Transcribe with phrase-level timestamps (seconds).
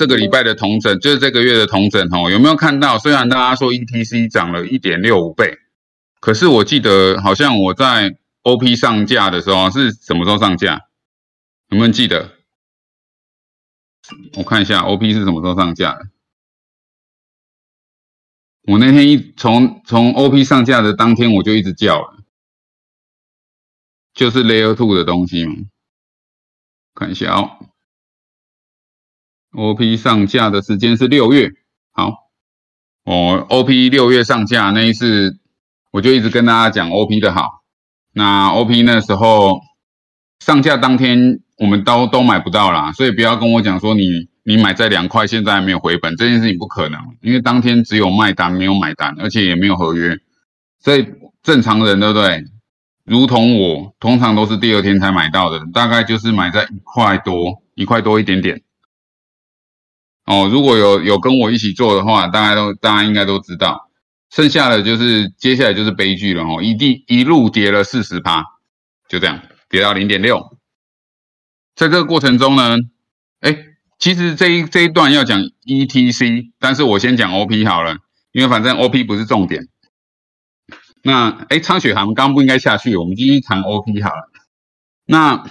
[0.00, 2.98] 这个礼拜的同整，就是这个月的同整哦，有没有看到？
[2.98, 5.58] 虽然大家说 ETC 涨了一点六五倍，
[6.20, 10.86] 可是我记得好像我在 OP 上架的时候是什么时候上架？
[11.68, 12.30] 有没有记得？
[14.38, 16.06] 我看一下 OP 是什么时候上架的？
[18.62, 22.24] 我那天一从从 OP 上架的当天我就一直叫了，
[24.14, 25.56] 就是 Layer Two 的东西嘛。
[26.94, 27.59] 看一下哦
[29.52, 31.50] ，OP 上架的时间是六月。
[31.92, 32.30] 好，
[33.04, 35.38] 哦，OP 六月上架那一次，
[35.90, 37.62] 我就一直跟大家讲 OP 的好。
[38.12, 39.60] 那 OP 那时候
[40.40, 50.18] 上架当天，我们都都买不到啦，所以不要跟我讲说你你买在两块，现在还没有回本，这件事情不可能，因为当天只有卖单没有买单，而且也没有合约，
[50.82, 51.06] 所以
[51.42, 52.44] 正常人对不对？
[53.04, 58.62] 如同我通常都是第二天才买到的，大概就是买在一块多，一块多一点点。
[60.26, 63.88] 哦，如果有有跟我一起做的话，大家都大家应该都知道，
[64.30, 68.44] 剩下的就是接下来就是悲剧了哦，一地一路跌了四十趴，
[69.08, 70.56] 就这样跌到零点六。
[71.74, 72.76] 在这个过程中呢，
[73.40, 73.56] 哎，
[73.98, 77.96] 其实这一这一段要讲 ETC，但是我先讲 OP 好了，
[78.32, 79.68] 因为反正 OP 不是重点。
[81.02, 84.30] 那哎，苍雪航刚不应该下去，我们继续谈 OP 好了。
[85.06, 85.42] 那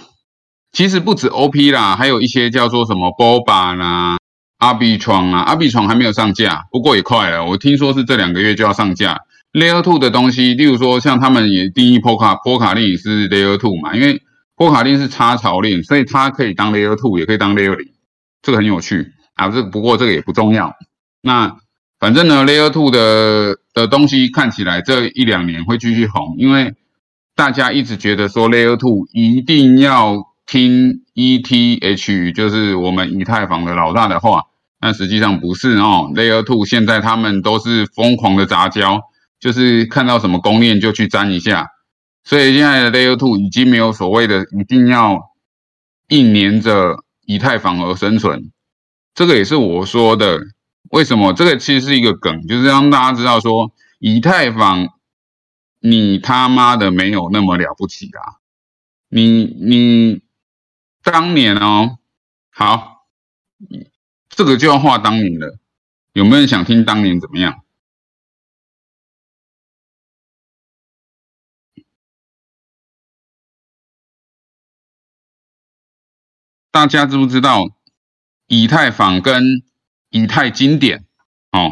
[0.70, 4.16] 其实不止 OP 啦，还有一些叫做什么 Boba 啦、
[4.60, 7.44] 阿比床啊，阿比床还没有上架，不过也快了。
[7.44, 9.22] 我听说是这两个月就要上架
[9.52, 14.22] Layer Two 的东西，例如说像他们也定义波卡波卡链是 Layer Two 嘛，因为
[14.54, 17.88] 波卡链是插槽链，所以它可以当 Layer Two，也可以当 Layer 零，
[18.42, 19.48] 这个很有趣啊。
[19.48, 20.76] 这不过这个也不重要。
[21.22, 21.56] 那
[21.98, 26.74] 反正呢，Layer Two 的的东西看起来这一两年会继续红，因为
[27.34, 34.44] 大家一直觉得说 Layer Two 一定要听 ETH，就是我们以太坊的老大的话，
[34.80, 36.10] 但实际上不是哦。
[36.14, 39.02] Layer Two 现在他们都是疯狂的杂交，
[39.38, 41.68] 就是看到什么公链就去沾一下，
[42.24, 45.20] 所以现在的 Layer Two 已经没有所谓的一定要
[46.08, 48.50] 硬黏着以太坊而生存，
[49.14, 50.40] 这个也是我说的。
[50.90, 54.88] 为什么这个其实是一个梗，就是让大家知道说，以太坊
[55.78, 58.42] 你他妈的没有那么了不起啊！
[59.08, 60.22] 你你
[61.04, 61.98] 当年哦，
[62.50, 63.04] 好，
[64.30, 65.58] 这个就要画当年了。
[66.14, 67.62] 有没有人想听当年怎么样？
[76.72, 77.64] 大家知不知道
[78.46, 79.62] 以太坊跟？
[80.08, 81.04] 以太经典
[81.52, 81.70] 哦，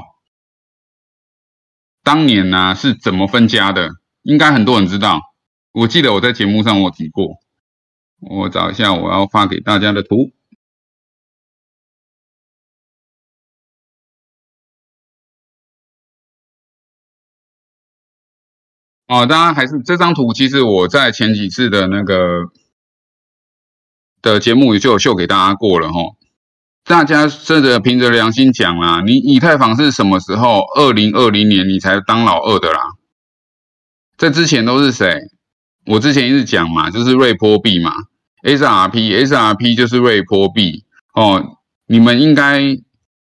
[2.05, 3.89] 当年呢是怎么分家的？
[4.23, 5.21] 应该很多人知道。
[5.73, 7.41] 我记得我在节目上我提过，
[8.21, 10.31] 我找一下我要发给大家的图。
[19.09, 22.45] 哦，当然还是这张图，其实我在前几次的那个
[24.21, 26.01] 的节目也就有秀给大家过了哈。
[26.85, 30.61] 大家真的凭着良心讲啦，你以太坊是什么时候？
[30.77, 32.81] 二零二零年你才当老二的啦。
[34.17, 35.23] 在之前都是谁？
[35.87, 37.93] 我之前一直讲嘛，就是瑞波币嘛
[38.43, 41.57] ，SRP，SRP 就是瑞波币哦。
[41.87, 42.61] 你们应该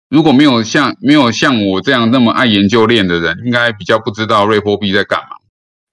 [0.08, 5.36] 如果没有像没有像我这样那么爱研究链的人，应该比较不知道瑞波币在干嘛。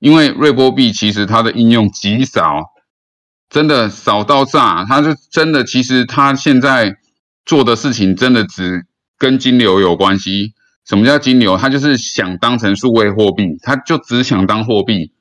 [0.02, 2.66] 因为瑞波币其实它的应用极少，
[3.50, 4.84] 真的少到炸。
[4.84, 6.98] 它是真的，其实它现在。
[7.44, 8.86] 做的事情真的只
[9.18, 10.54] 跟金流有关系。
[10.86, 11.58] 什么叫金流？
[11.58, 15.12] 它就是想当成数位货币，它就只想当货币。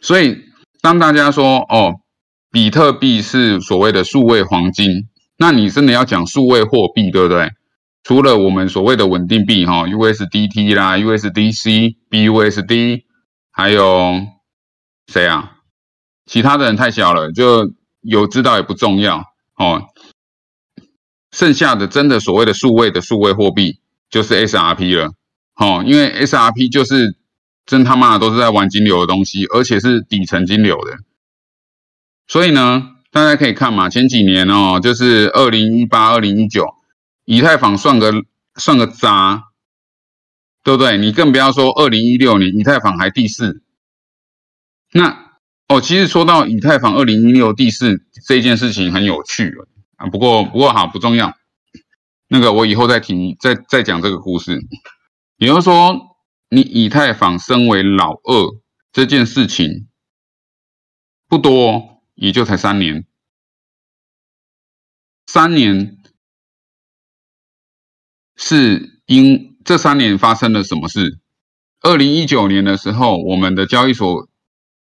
[0.00, 0.42] 所以
[0.80, 2.00] 当大家说哦，
[2.50, 7.50] 比特币是所谓的数位黄金，那你真的要讲数位货币，对不对？
[8.02, 13.04] 除了我们所谓的稳定币哈，USDT 啦、USDC、BUSD，
[13.52, 14.20] 还有
[15.06, 15.58] 谁啊？
[16.26, 19.24] 其他的人太小了，就有知道也不重要
[19.56, 19.88] 哦。
[21.30, 25.12] 剩下的真的所谓的数位的数位货币就是 SRP 了，
[25.56, 27.16] 哦，因为 SRP 就是
[27.66, 30.98] 真他妈的都是在玩金流的东西，而且是底层金流的。
[32.26, 36.66] 所以呢，大家可以看嘛，前几年哦，就是二零一八、二零一九，
[37.24, 38.12] 以太坊算个
[38.56, 39.44] 算个渣，
[40.62, 40.96] 对不对？
[40.98, 43.62] 你更不要说二零一六年以太坊还第四。
[44.92, 45.32] 那
[45.68, 49.54] 哦，其实说到以太坊二零一六第四这件事情很有趣
[49.96, 51.36] 啊不过，不过好不重要。
[52.28, 54.60] 那个我以后再提，再再讲这个故事。
[55.36, 56.16] 也就是说，
[56.48, 58.60] 你以太坊身为老二
[58.92, 59.88] 这件事情
[61.28, 63.06] 不多，也就才三年。
[65.26, 65.98] 三年，
[68.36, 71.18] 是因这三年发生了什么事？
[71.80, 74.28] 二零一九年的时候，我们的交易所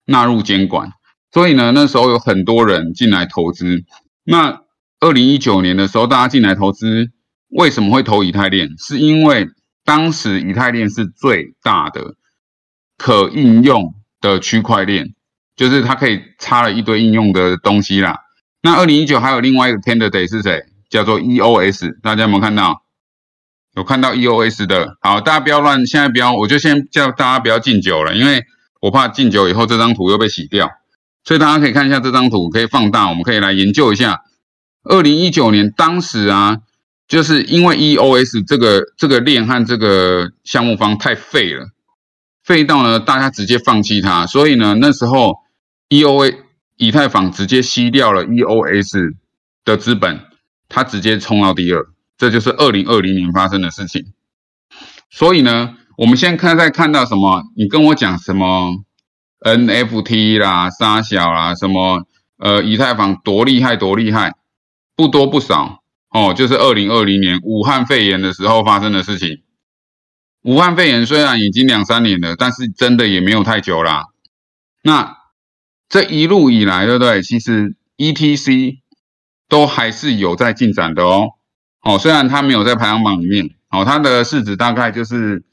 [0.07, 0.93] 纳入监管，
[1.33, 3.85] 所以呢，那时候有很多人进来投资。
[4.25, 4.63] 那
[5.01, 7.11] 二零一九年的时候，大家进来投资，
[7.49, 8.77] 为什么会投以太链？
[8.79, 9.49] 是因为
[9.85, 12.15] 当时以太链是最大的
[12.99, 15.15] 可应用的区块链，
[15.57, 18.19] 就是它可以插了一堆应用的东西啦。
[18.63, 20.63] 那二零一九还有另外一个 candidate 是谁？
[20.89, 22.82] 叫做 EOS，大家有没有看到？
[23.75, 24.97] 有看到 EOS 的？
[25.01, 28.45] 好，大家不要乱，现在不要，我就先叫大家不要敬酒了，因为
[28.81, 30.71] 我怕敬酒以后这张图又被洗掉。
[31.25, 34.23] 所以大家可以看一下这张图，可以放大，我们可以来研究一下。
[34.85, 36.59] 二零一九年当时啊，
[37.07, 41.69] 就是因为 EOS 这个这个链和这个项目方太废了，
[42.43, 45.37] 废到呢大家直接放弃它，所以呢那时候
[45.89, 46.35] EOS
[46.77, 49.15] 以太坊直接吸掉了 EOS
[49.65, 50.21] 的资本，
[50.69, 51.87] 它直接冲到第二，
[52.23, 54.13] 这就是二零二零年发生的事情。
[55.11, 57.43] 所以呢，我们现在看在看到什么？
[57.57, 58.85] 你跟我讲什么
[59.41, 62.07] NFT 啦、沙小啦，什么
[62.39, 64.37] 呃以太坊多厉害多厉害？
[64.95, 69.43] 不多不少哦，就是二零二零年武汉肺炎的时候发生的事情。
[70.43, 74.05] 武汉肺炎虽然已经两三年了，但是真的也没有太久啦。
[74.85, 75.17] 那
[75.89, 77.21] 这一路以来，对不对？
[77.21, 78.77] 其实 ETC
[79.49, 81.31] 都还是有在进展的哦。
[81.83, 85.45] 哦，虽然它没有在排行榜里面，哦，它的市值大概就是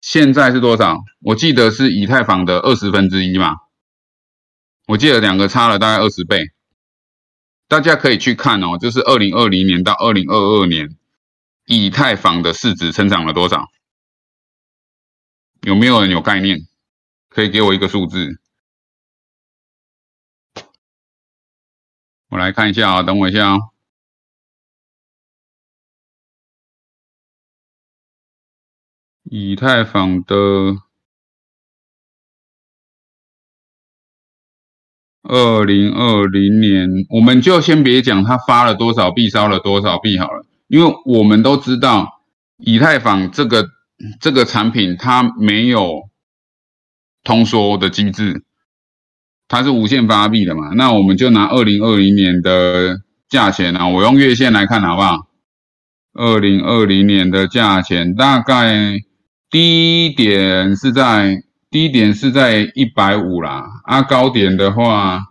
[0.00, 1.02] 现在是多少？
[1.20, 3.56] 我记得是以太坊的二十分之一嘛。
[4.86, 6.52] 我记得两个差了大概二十倍。
[7.66, 10.96] 大家可以去看哦，就是二零二零年到二零二二年，
[11.66, 13.68] 以太坊的市值成长了多少？
[15.62, 16.66] 有没有人有概念？
[17.28, 18.40] 可以给我一个数字？
[22.28, 23.58] 我来看一下啊，等我一下啊。
[29.30, 30.34] 以太坊的。
[35.22, 42.22] 二零二零年，我们就先别讲它发了多少币，烧了多少币好了，因为我们都知道
[42.56, 43.68] 以太坊这个
[44.18, 46.08] 这个产品它没有
[47.22, 48.42] 通缩的机制，
[49.46, 50.70] 它是无限发币的嘛。
[50.74, 55.28] 那我们就拿二零二零年的价钱啊，我用月线来看好不好？
[56.14, 58.98] 二零二零年的价钱大概
[59.50, 61.42] 低点是在。
[61.72, 65.26] 低点是在一百五啦，啊，高点的话，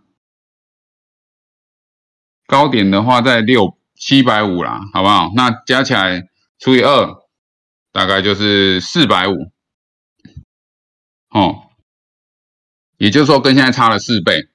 [2.47, 5.33] 高点的话在六七百五啦，好不好？
[5.35, 7.09] 那加起来除以二，
[7.91, 9.33] 大概就是四百五，
[11.31, 11.63] 哦，
[12.97, 14.47] 也就是说跟现在差了四倍。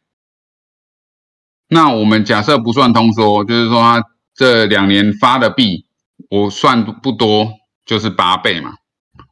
[1.69, 4.02] 那我们假设不算通缩，就是说它
[4.34, 5.87] 这两年发的币，
[6.31, 7.52] 我算不多，
[7.84, 8.76] 就是八倍嘛。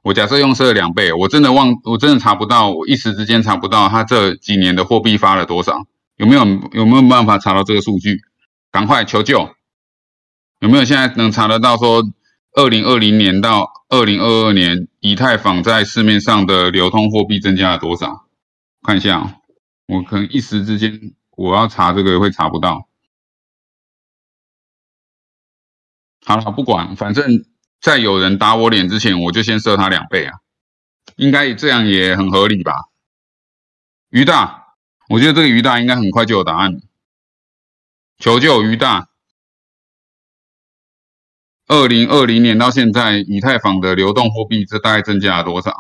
[0.03, 8.21] 我假设用设两倍，我真的忘，我真的查不到，我一时之间查不到他这几年的货币发了多少，有没有有没有办法查到这个数据？
[8.73, 9.55] 赶快求救！
[10.59, 12.03] 有没有现在能查得到说，
[12.57, 18.27] 二零二零年到二零二二年，以太坊在市面上的流通货币增加了多少？
[18.83, 19.41] 看一下，
[19.87, 22.89] 我可能一时之间我要查这个会查不到。
[26.25, 27.52] 好了，不管，反正。
[27.83, 30.39] 在有人打我脸之前，我就先射他两倍啊，
[31.17, 32.73] 应该这样也很合理吧？
[34.09, 34.77] 于大，
[35.09, 36.81] 我觉得这个于大应该很快就有答案。
[38.19, 39.09] 求救于大，
[41.67, 45.75] 二零二零年到现在，以太坊的流动货币这大概增加了多少？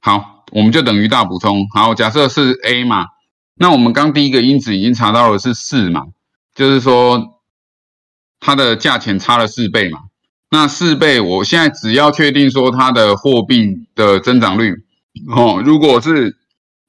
[0.00, 1.66] 好，我们就等于大补充。
[1.70, 3.06] 好，假设是 A 嘛，
[3.54, 6.08] 那我们刚第一个因子已经查到了是四嘛？
[6.54, 7.42] 就是说，
[8.38, 9.98] 它的价钱差了四倍嘛？
[10.50, 14.84] 那四倍，我现在只要确定说它的货币的增长率
[15.34, 16.36] 哦，如果是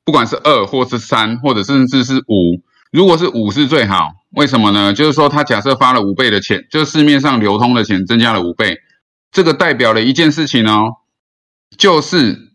[0.03, 4.11] 不管是二或是三，或者甚至是五，如果是五是最好。
[4.29, 4.93] 为什么呢？
[4.93, 8.77] 就是说，它假设发了五倍的钱，就市面上流通的钱增加了五倍，
[9.31, 10.97] 这个代表了一件事情哦，
[11.75, 12.51] 就是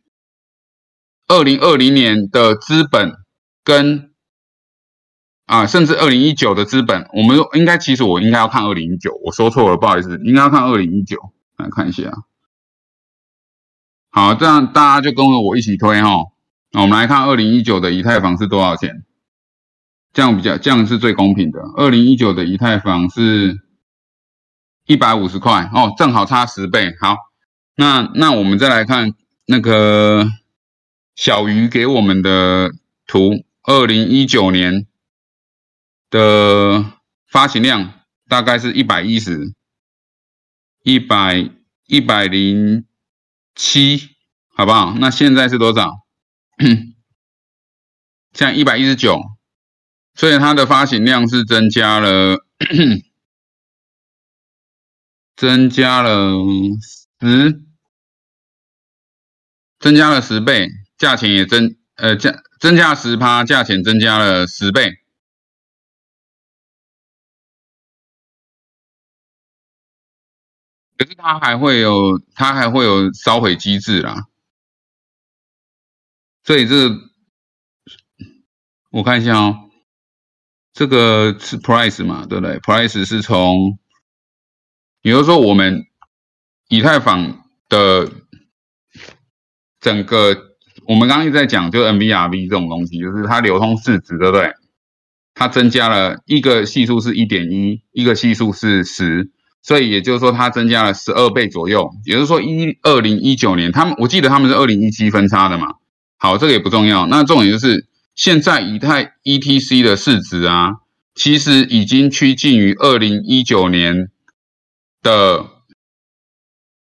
[1.27, 3.15] 二零二零年的资本
[3.65, 4.10] 跟。
[5.51, 11.17] 啊，甚至二零一九的资本，我们应该其实我应该要看二零一九，我说错了，不好意思，应该要看二零一九
[11.57, 12.13] 来看一下。
[14.11, 16.27] 好，这样大家就跟着我一起推哈。
[16.71, 19.03] 那我们来看二零一九的以太坊是多少钱？
[20.13, 21.61] 这样比较这样是最公平的。
[21.77, 23.59] 二零一九的以太坊是
[24.87, 26.95] 一百五十块哦，正好差十倍。
[27.01, 27.17] 好，
[27.75, 29.15] 那那我们再来看
[29.47, 30.29] 那个
[31.17, 32.71] 小鱼给我们的
[33.09, 33.33] 图，
[33.65, 34.87] 二零一九年。
[36.11, 36.93] 的
[37.29, 39.55] 发行量大概是一百一十、
[40.83, 41.51] 一百
[41.87, 42.85] 一百零
[43.55, 44.11] 七，
[44.55, 44.95] 好不好？
[44.99, 45.91] 那现在是多少？
[48.33, 49.21] 像一百一十九，
[50.15, 52.37] 所以它的发行量是增加了，
[55.35, 56.37] 增加了
[57.21, 57.63] 十，
[59.79, 65.00] 增加了十倍，价钱也增，呃，价增加十趴，价钱增加了十倍。
[71.01, 74.27] 可是它还会有，它还会有烧毁机制啦，
[76.45, 76.91] 所以这
[78.91, 79.71] 我看一下哦，
[80.75, 83.79] 这个是 price 嘛，对不对？price 是从，
[85.01, 85.87] 也就是说我们
[86.69, 88.13] 以太坊的
[89.81, 90.37] 整个，
[90.87, 94.53] 我们刚刚一直在讲，就 NVRV 这种东西，就是它流通市值，对不对？
[95.33, 99.31] 它增加了一个系数是一点一，一个系数是十。
[99.63, 101.91] 所以也就是说，它增加了十二倍左右。
[102.05, 105.75] 也就是说，一二零一九年，他们我记得他们是二零一七分差的嘛。
[106.17, 107.07] 好，这个也不重要。
[107.07, 110.77] 那重点就是现在以太 ETC 的市值啊，
[111.15, 114.11] 其实已经趋近于二零一九年
[115.03, 115.47] 的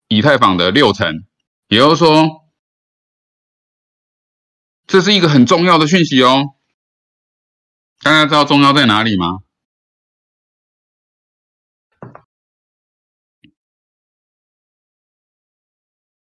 [0.09, 1.25] 以太坊的六成。
[1.69, 2.45] 也就是说，
[4.87, 6.55] 这是一个很重要的讯息哦。
[8.03, 9.39] 大家知道重要在哪里吗？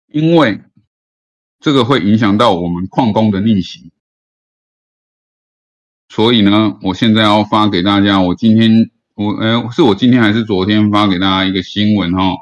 [0.08, 0.62] 因为
[1.60, 3.92] 这个会影响到我们矿工的逆袭，
[6.08, 8.20] 所以呢，我现在要发给大家。
[8.20, 12.32] 我今天我哎，是我今天还是昨天发给大家一个新闻哈，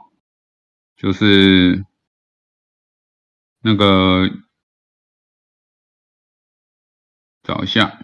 [0.97, 1.85] 就是
[3.61, 4.31] 那个
[7.43, 7.99] 找一下，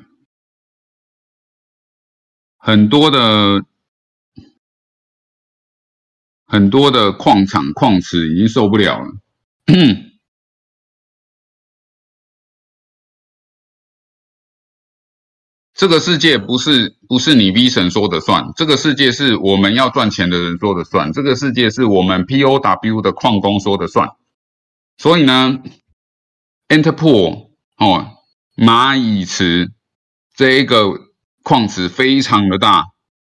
[2.56, 3.64] 很多的
[6.46, 9.21] 很多的矿场矿池已经受不了了。
[15.74, 24.10] 这个世界不是不是你 V 神说的算，这个世界是我们要赚钱的人说的算，这个世界是我们 POW 的矿工说的算。
[24.98, 25.62] 所以呢
[26.68, 27.48] ，Interpol
[27.78, 28.18] 哦，
[28.56, 29.72] 蚂蚁池
[30.36, 30.92] 这一个
[31.42, 32.88] 矿池非常的大，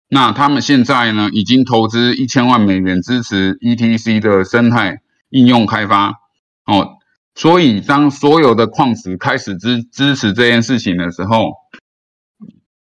[0.09, 6.22] 那他们现在呢已经投资一千万美元支持 ETC 的生态应用开发。
[6.67, 6.99] 哦，
[7.35, 11.53] 所以当所有的矿石开始支支持这件事情的时候，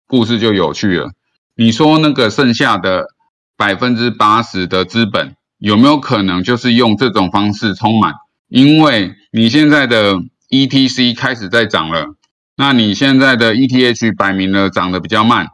[0.06, 1.12] 故事就有趣了。
[1.54, 3.06] 你说那个剩下的
[3.56, 8.14] 百分之八十的资本有没有可能就是用这种方式充满？
[8.48, 10.16] 因为你现在的
[10.48, 12.16] ETC 开始在涨了，
[12.56, 15.48] 那你现在的 ETH 摆明了涨得比较慢。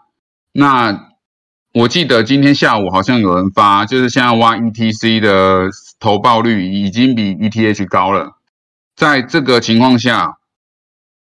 [0.52, 1.08] 那
[1.75, 8.38] 我记得今天下午好像有人发，就是现在挖 ETC 的投报率已经比 ETH 高了。
[8.95, 10.38] 在这个情况下，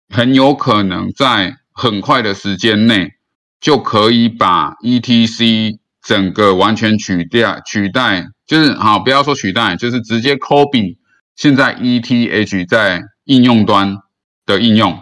[0.10, 3.14] 很有可能在很快的时间内
[3.60, 10.98] 就可以把 ETC 整个完全取掉、取代，就是好，不要说取代，就是直接 copy
[11.36, 13.98] 现在 ETH 在应用端
[14.46, 15.00] 的应用，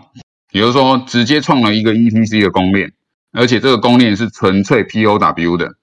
[0.51, 2.94] 也就是说，直接创了一个 ETC 的公链。
[3.32, 5.75] 而且这个公链是纯粹 POW 的。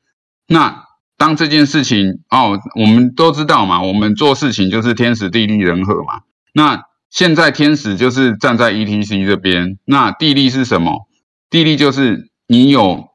[0.48, 0.85] 那
[1.18, 6.20] 当这件事情哦，我们都知道嘛，我们做事情就是天时地利人和嘛。
[6.52, 11.08] 那现在天时就是站在 ETC 这边，那地利是什么？
[11.48, 13.08] 地利就是你有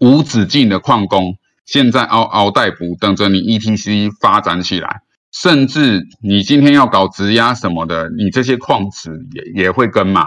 [0.00, 5.02] 无止境的矿工，现在嗷嗷待哺，等着你 ETC 发展起来。
[5.32, 10.26] 甚至你今天要搞质押什么的，你这些矿池也也会跟嘛。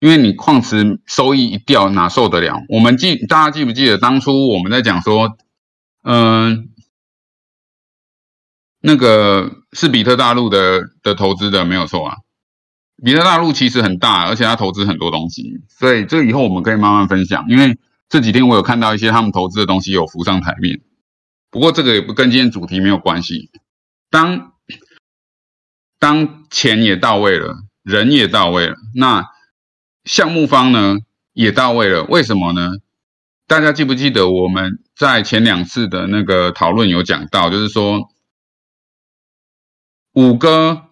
[0.00, 2.62] 因为你矿池收益一掉，哪受得了？
[2.68, 5.36] 我们记大家记不记得当初我们在讲说，
[6.06, 6.70] 嗯，
[8.80, 12.16] 那个是比特大陆的的投资的没有错啊。
[13.04, 17.44] 比特大陆其实很大，而且它投资很多东西，所以这以后我们可以慢慢分享。
[17.48, 20.80] 因为这几天我有看到一些他们投资的东西有浮上台面，
[21.50, 23.50] 不过这个也不跟今天主题没有关系。
[24.10, 24.52] 当
[25.98, 29.26] 当钱也到位了，人也到位了，那。
[30.08, 30.98] 项目方呢
[31.32, 32.74] 也到位了，为什么呢？
[33.46, 38.10] 大家记不记得我们在前两次的那个讨论有讲到，就是说
[40.12, 40.88] 五哥，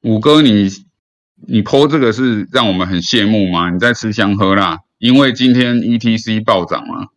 [0.00, 0.68] 五哥你
[1.46, 3.70] 你剖这个是让我们很羡慕吗？
[3.70, 7.08] 你在吃香喝辣，因为今天 ETC 暴涨嘛。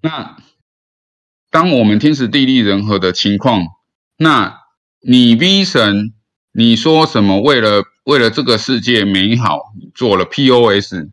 [0.00, 0.36] 那
[1.50, 3.62] 当我们天时地利人和的情况，
[4.16, 4.60] 那
[5.00, 6.14] 你 V 神。
[6.54, 7.40] 你说什么？
[7.40, 9.60] 为了为了这个世界美好，
[9.94, 11.06] 做了 POS，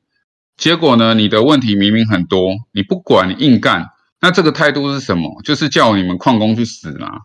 [0.57, 3.85] 结果呢，你的问题明明很多，你不管你硬干，
[4.19, 5.41] 那这个态度是什么？
[5.43, 7.21] 就是叫你们矿工去死啦！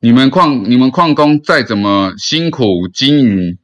[0.00, 3.58] 你们矿你们矿工再怎么辛苦经营，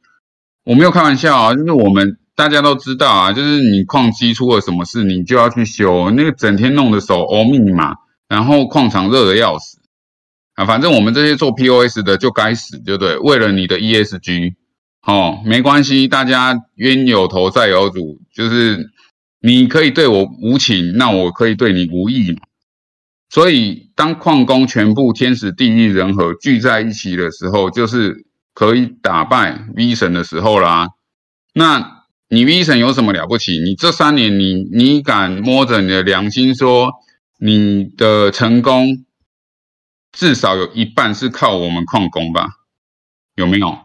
[0.65, 7.95] 我没有开玩笑啊，就是我们大家都知道啊，就是你矿机出了什么事，你就要去修，那个整天弄的手欧密码，
[8.27, 9.79] 然后矿场热的要死
[10.55, 13.17] 啊，反正我们这些做 POS 的就该死，对不对？
[13.19, 14.55] 为了你的 ESG，
[15.05, 18.89] 哦，没关系，大家冤有头债有主，就是
[19.39, 22.39] 你可以对我无情，那我可以对你无义嘛。
[23.29, 30.89] 所以，当矿工全部天时地利人和聚在一起的时候，就是可以打败 V 神的时候啦。
[31.53, 33.59] 那你 V 神有什么了不起？
[33.59, 36.93] 你这三年，你你敢摸着你的良心说，
[37.39, 39.05] 你的成功
[40.11, 42.47] 至少有一半是靠我们矿工吧？
[43.35, 43.84] 有没有？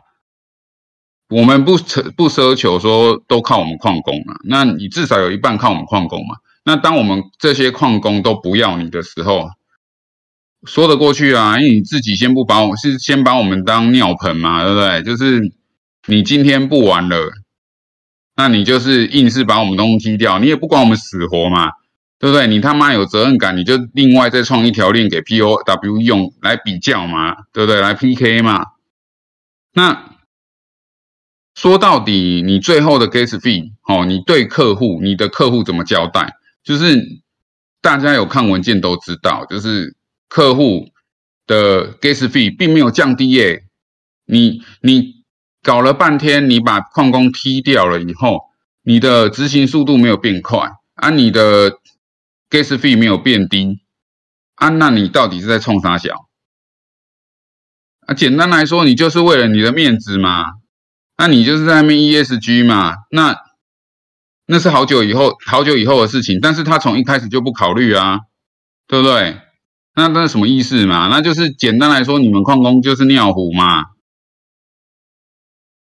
[1.31, 6.37] 我们不奢不奢求说都靠我们矿工啊，那你至少有一半靠我们矿工嘛。
[6.65, 9.49] 那当我们这些矿工都不要你的时候，
[10.67, 11.59] 说得过去啊？
[11.59, 15.03] 因为你自己先不把我是先把我们当尿盆嘛，对不对？
[15.03, 15.41] 就是
[16.07, 17.31] 你今天不玩了，
[18.37, 21.71] 那你就是硬是把我们东西踢掉，你也不管我们死活嘛，
[22.19, 22.47] 对不对？
[22.47, 27.81] 你他妈有责任感，你就另外再创一条链给 POW 用来比较嘛，对不对？
[27.81, 28.67] 来 PK 嘛。
[29.73, 30.10] 那
[31.61, 36.33] 说到底，你最后的 gas fee 哦，你对客户，你的客户怎么交代？
[36.65, 36.97] 就是
[37.83, 39.95] 大家有看文件都知道，就是
[40.27, 40.89] 客户
[41.47, 43.65] 的 gas fee 并没有降低耶。
[44.25, 45.17] 你你
[45.63, 48.41] 搞了半天，你把矿工踢掉了以后，
[48.83, 51.73] 你的执行速度没有变快，啊，你的
[52.49, 53.81] gas fee 没有变低，
[54.55, 56.27] 啊，那你到底是在冲啥小？
[58.07, 60.53] 啊，简单来说，你就是为了你的面子嘛，
[61.21, 63.37] 那你就是在那边 ESG 嘛，那。
[64.53, 68.19] 那是好久以后，好久以后的事情，但是他从一开始就不考虑啊，
[68.89, 69.39] 对不对？
[69.95, 71.07] 那那什么意思嘛？
[71.07, 73.85] 那就是简单来说，你们矿工就是尿壶嘛，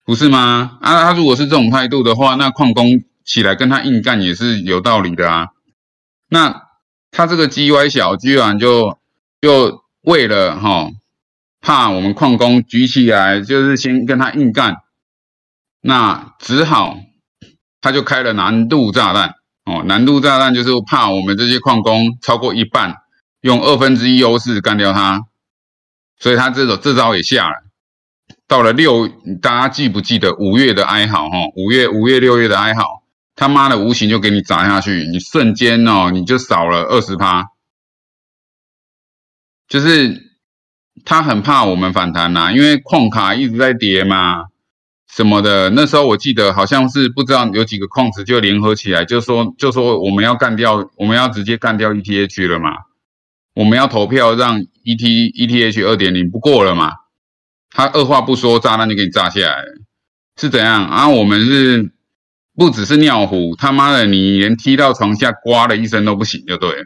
[0.04, 0.80] 不是吗？
[0.82, 5.48] 啊，他如果是这种态度的话，那矿工起来跟他硬干也是有道理的啊。
[6.30, 6.64] 那
[7.10, 8.98] 他这个 G Y 小居然就
[9.40, 10.90] 就为了哈，
[11.62, 14.76] 怕我们矿工举起来，就是先跟他硬干，
[15.82, 16.98] 那只好。
[17.80, 22.96] 他就开了难度炸弹哦，难度炸弹就是怕我们这些矿工超过一半
[23.42, 25.22] 用二分之一优势干掉他，
[26.20, 27.56] 所以他这种这招也下了。
[28.48, 29.08] 到了六，
[29.42, 31.38] 大家记不记得五月的哀嚎哈？
[31.56, 33.04] 五月、五月、六月的哀嚎，
[33.36, 37.46] 他妈的无情就给你砸下去，你瞬间哦，你就少了二十趴，
[39.68, 40.34] 就是
[41.06, 44.48] 他很怕我们反弹呐，因为矿卡一直在跌嘛。
[45.18, 45.72] 什么的？
[45.72, 52.70] 那时候我记得好像是不知道有几个矿池就联合起来，就说就说我们要干掉，我们要直接干掉 ETH 了嘛？
[53.56, 56.92] 我们要投票让 ET ETH 二点零不过了嘛？
[57.72, 59.64] 他二话不说，炸弹就给你炸下来，
[60.40, 61.10] 是怎样啊？
[61.10, 61.92] 我们是
[62.56, 66.86] 不只是尿壶，他妈的，你连踢到床下刮了一声都不行，就对。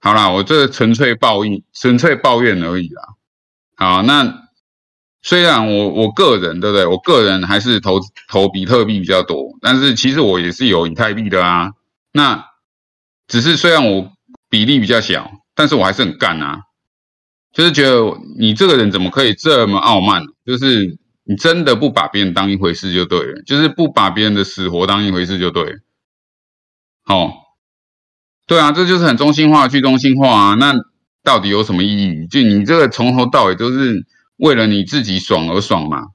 [0.00, 3.02] 好啦，我这纯粹抱怨，纯粹抱怨而已啦。
[3.76, 4.45] 好，那。
[5.26, 6.86] 虽然我我个人对不对？
[6.86, 11.72] 我个人还是投投比特币比较多，但是其实我也是有以太币的啊。
[12.12, 12.44] 那
[13.26, 14.12] 只是虽然我
[14.48, 16.60] 比例比较小，但是我还是很干啊。
[17.52, 20.22] 就是觉得你这个人怎么可以这么傲慢？
[20.44, 25.78] 就是你真的不把别人当一回事就对了，就是不把别人的死活当一回事就对了。
[27.02, 27.32] 好，
[28.46, 30.54] 对啊，这就是很中心化、去中心化啊。
[30.54, 30.72] 那
[31.24, 32.28] 到底有什么意义？
[32.28, 34.06] 就你这个从头到尾都是。
[34.36, 36.08] 为了你自己爽而爽嘛。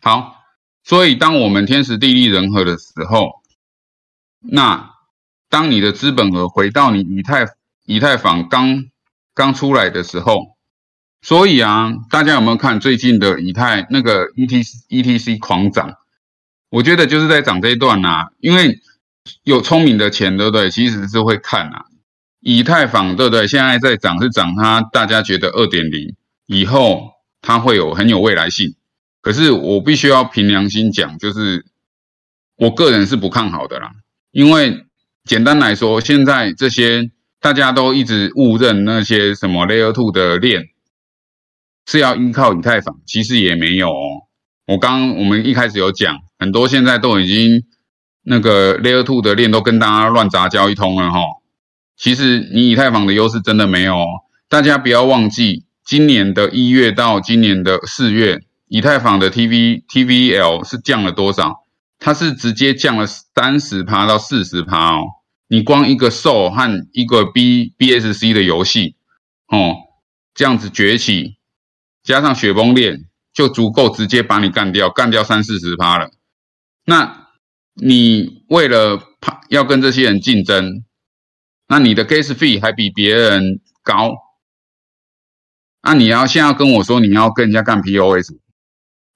[0.00, 0.42] 好，
[0.84, 3.42] 所以当我们天时地利人和的时候，
[4.40, 4.94] 那
[5.48, 7.46] 当你的资本额回到你以太
[7.84, 8.84] 以太坊刚
[9.34, 10.56] 刚出来的时候，
[11.20, 15.96] 所以啊，大家有没有看最近的以太那个 E T E T C 狂涨？
[16.70, 18.80] 我觉得就是在涨这一段呐，因为
[19.42, 20.70] 有聪明的钱，对不对？
[20.70, 21.86] 其实是会看呐。
[22.40, 23.46] 以太坊对不对？
[23.46, 26.14] 现在在涨是涨，它大家觉得二点零
[26.46, 28.74] 以后它会有很有未来性。
[29.20, 31.66] 可是我必须要凭良心讲，就是
[32.56, 33.90] 我个人是不看好的啦。
[34.30, 34.84] 因为
[35.24, 40.68] 简单来说，现在这些大家都一直误认那些什么 Layer Two 的链
[41.86, 44.28] 是要依靠以太坊，其实也没有哦。
[44.66, 47.64] 我刚我们一开始有讲，很多现在都已经
[48.22, 51.18] 那个 Layer Two 的链都跟大家乱杂交一通了哈。
[51.98, 54.06] 其实你以太坊的优势真的没有，哦
[54.48, 61.64] 大家不要忘记，今年的一月到今年的四月，以太坊的 TV TVL 是降了多少？
[61.98, 65.02] 它是直接降了三十趴到四十趴哦。
[65.48, 68.94] 你光一个 Sol 和一个 B BSC 的游戏
[69.48, 69.74] 哦，
[70.34, 71.38] 这样子崛起，
[72.04, 76.10] 加上雪崩链，就足够直接把你干掉，干掉三四十趴了。
[76.86, 77.28] 那
[77.74, 80.84] 你为了怕要跟这些人竞争，
[81.68, 84.16] 那你的 Gas Fee 还比别人高，
[85.82, 88.32] 那你要现在跟我说你要跟人家干 POS，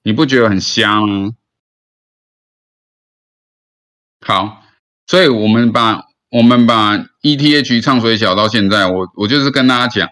[0.03, 1.31] 你不觉得很瞎吗？
[4.25, 4.63] 好，
[5.07, 6.05] 所以我们把。
[6.35, 10.09] 我们把 ETH 唱水小到现在，我我就是跟大家讲，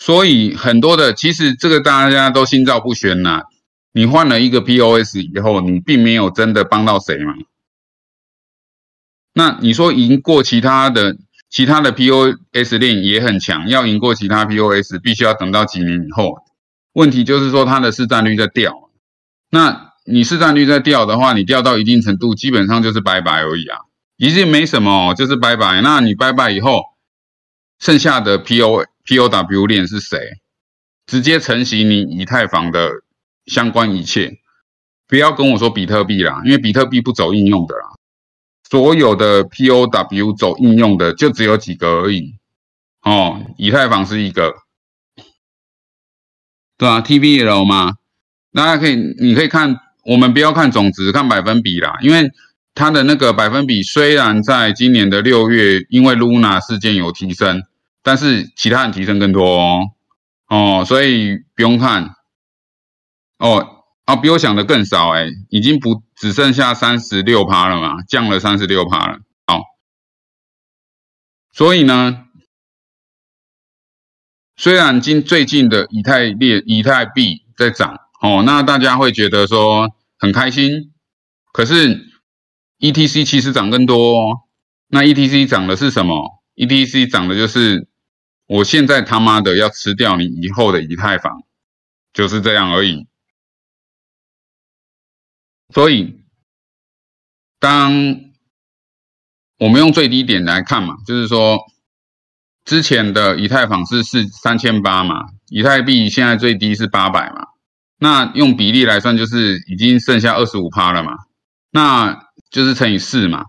[0.00, 3.44] 所以很多的其实这个大家都心照不宣呐。
[3.92, 7.34] 你换了一个 POS 以后，你并没有真的帮到谁嘛。
[9.34, 11.16] 那你说赢过其他的
[11.48, 16.38] 其他的 POS 链也很强，要赢过其他 POS，必须要等到几年以后。
[16.92, 18.90] 问题就是说它的市占率在掉，
[19.50, 23.78] 那你市占率在掉的话，你掉到一定程度，基本上就是拜拜而已啊。
[24.16, 25.82] 已经没什么，就是拜拜。
[25.82, 26.82] 那你拜拜以后，
[27.78, 30.18] 剩下的 P O P O W 链是谁？
[31.06, 32.90] 直接承袭你以太坊的
[33.44, 34.38] 相关一切。
[35.06, 37.82] 不要跟我说比特币啦，因为比特币不走应用的啦。
[38.68, 42.34] 所有的 P O W 走应用的就只有几个而已。
[43.02, 44.54] 哦，以太坊是一个，
[46.76, 47.94] 对啊 T V L 吗？
[48.52, 52.30] 大家可以，你可以看，我们不要看总值，看百分比啦，因为。
[52.78, 57.62] 它的那个百分比虽然在今年的六月因为 Luna 事件有提升，
[58.02, 59.80] 但是其他人提升更多哦，
[60.48, 62.10] 哦，所以不用看
[63.38, 63.66] 哦，
[64.04, 69.62] 啊，比我想的更少哎，已经不只剩下三十六趴了嘛，降了三十六趴了，好，
[71.52, 72.26] 所以呢，
[74.56, 80.92] 虽然今最近的以太链、以太币在涨哦，那大家会觉得说很开心，
[81.52, 82.14] 可是。
[82.78, 84.40] E T C 其实涨更多，哦
[84.88, 87.88] 那 E T C 涨的是什么？E T C 涨的就是
[88.46, 91.42] 我现在他妈的要吃掉你以后的以太坊，
[92.12, 93.06] 就是这样而已。
[95.74, 96.24] 所以，
[97.58, 97.92] 当
[99.58, 101.58] 我们用最低点来看嘛，就是说
[102.64, 107.46] 之前的以太坊是四三千八嘛，以太币现在最低是八百嘛，
[107.98, 111.12] 那用比例来算，就是已经剩下二十五趴了嘛，
[111.70, 112.26] 那。
[112.48, 113.44] 就是乘以四嘛，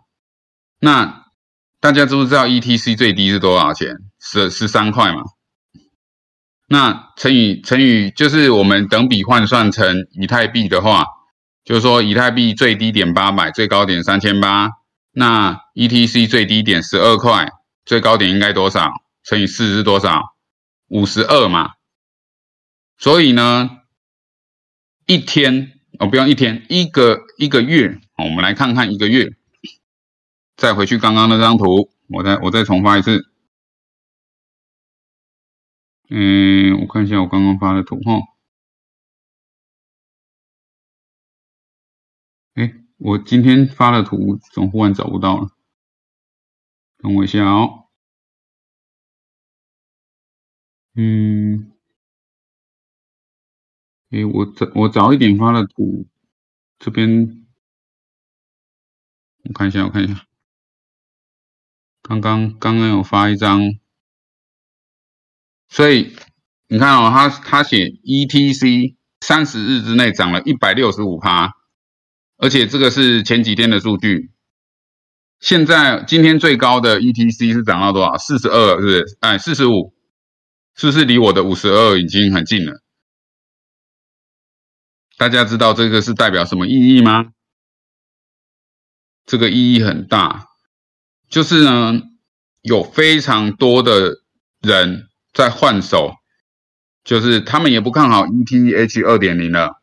[0.82, 1.26] 那
[1.80, 3.96] 大家知不知道 E T C 最低是多少钱？
[4.20, 5.22] 十十三块嘛。
[6.68, 11.06] 那乘以乘以就是我们等比换算成以太币的话，
[11.68, 14.70] 就是说以太币最低点八百，最高点三千八。
[15.12, 17.52] 那 E T C 最低点十二块，
[17.84, 18.90] 最高点应该多少？
[19.24, 20.38] 乘以四是多少？
[20.88, 21.72] 五十二嘛。
[22.98, 23.82] 所以呢，
[25.08, 28.00] 一天哦，不用一天，一个一个月。
[28.16, 29.34] 我们来看看一个月，
[30.56, 33.26] 再回去刚刚那张图，我再我再重发一次。
[36.10, 38.14] 嗯，我看一下我刚刚发的图哈。
[42.98, 45.50] 我今天发的图怎么忽然找不到了？
[46.98, 47.86] 等我一下哦。
[50.96, 51.72] 嗯，
[54.10, 56.08] 哎，我早我早一点发的图，
[56.80, 57.46] 这边。
[59.44, 60.26] 我看一下，我看一下，
[62.02, 63.62] 刚刚刚刚有发一张，
[65.70, 66.16] 所以
[66.68, 71.57] 你看哦，他他写 ETC 三十日之内涨了一百六十五趴，
[72.38, 74.32] 而且这个是前几天的数据。
[75.40, 78.18] 现在今天最高的 ETC 是涨到多少？
[78.18, 79.18] 四十二，是不是？
[79.20, 79.94] 哎，四十五，
[80.76, 82.82] 是不是离我的五十二已经很近了？
[85.18, 87.28] 大家知道这个是代表什么意义吗？
[89.26, 90.48] 这个意义很大，
[91.30, 92.02] 就是呢，
[92.62, 94.22] 有非常多的
[94.62, 96.16] 人在换手，
[97.04, 99.82] 就是他们也不看好 ETH 二点零了，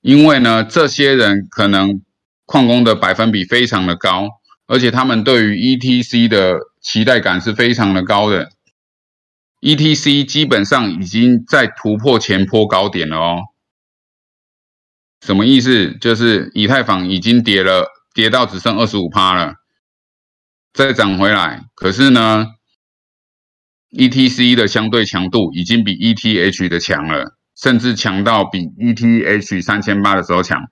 [0.00, 2.02] 因为呢，这些人可能
[2.44, 4.28] 矿工的百分比非常的高，
[4.66, 8.50] 而且他们对于 ETC 的期待感是非常的高的
[9.60, 13.42] ，ETC 基本上已经在突破前坡高点了哦，
[15.20, 15.96] 什么意思？
[16.00, 17.86] 就是以太坊已经跌了。
[18.12, 19.54] 跌到只剩二十五趴了，
[20.72, 21.62] 再涨回来。
[21.76, 22.48] 可是呢
[23.92, 30.70] ，ETC 的相对强度已经比 ETH 的强了，甚至强到比 ETH 三千八的时候强。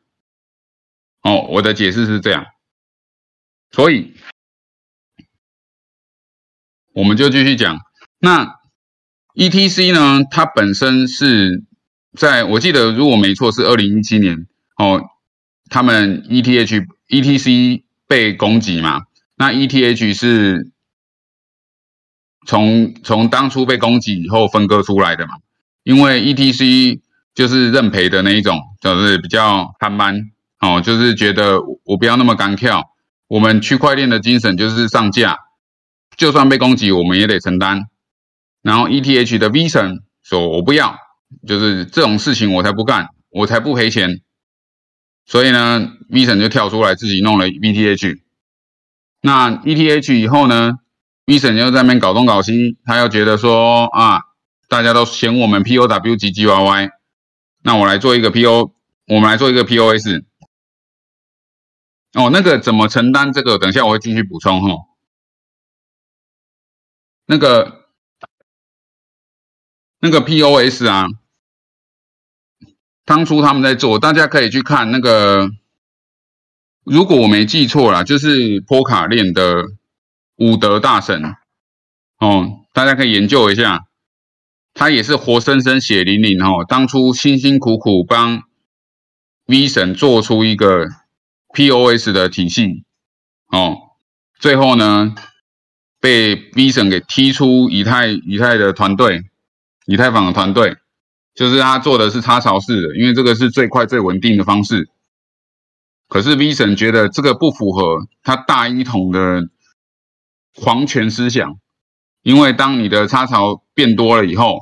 [1.23, 2.47] 哦，我的解释是这样。
[3.71, 4.15] 所以，
[6.95, 7.79] 我们就继续讲。
[8.19, 8.57] 那
[9.35, 10.25] ETC 呢？
[10.31, 11.65] 它本身是
[12.17, 14.47] 在我记得如果没错是二零一七年
[14.77, 15.03] 哦，
[15.69, 19.03] 他们 ETH ETC 被攻击嘛，
[19.37, 20.73] 那 ETH 是
[22.47, 25.35] 从从当初被攻击以后分割出来的嘛，
[25.89, 27.01] 因为 ETC
[27.35, 30.15] 就是认赔的那一种，就是比较憨慢
[30.61, 32.91] 哦，就是觉得我不要那么干跳，
[33.27, 35.39] 我们区块链的精神就是上架，
[36.15, 37.85] 就算被攻击我们也得承担。
[38.61, 40.95] 然后 ETH 的 V 神说我不要，
[41.47, 44.21] 就是这种事情我才不干，我才不赔钱。
[45.25, 48.19] 所以呢，V 神就跳出来自己弄了 VTH。
[49.23, 50.73] 那 ETH 以后呢
[51.25, 54.21] ，V 神又在那边搞东搞西，他又觉得说啊，
[54.69, 56.91] 大家都嫌我们 POW 唧唧歪歪，
[57.63, 58.73] 那我来做一个 PO，
[59.07, 60.23] 我们来做一个 POS。
[62.13, 63.59] 哦，那个怎么承担这个？
[63.59, 64.69] 等一下我会继续补充哈。
[67.27, 67.87] 那个
[70.01, 71.09] 那个 POS 啊。
[73.05, 75.51] 当初他们在做，大家可以去看那个，
[76.85, 79.65] 如果我没记错啦，就是波卡链的
[80.37, 81.23] 武德大神
[82.19, 83.87] 哦，大家可以研究一下，
[84.79, 88.45] 他也是活生生血淋淋哦，当初辛辛苦苦帮
[89.47, 90.87] V 神做出一个
[91.53, 92.85] POS 的体系
[93.51, 93.77] 哦，
[94.39, 95.17] 最后呢
[95.99, 99.25] 被 V 神给踢出以太以太的团队，
[99.85, 100.77] 以太坊的团队。
[101.35, 104.89] 就是他做的是插槽式的，因为这个是最快最稳定的方式。
[106.09, 109.49] 可是 V 神觉得这个不符合他大一统的
[110.55, 111.59] 皇权思想，
[112.23, 114.59] 因为当你的插槽变多了以后，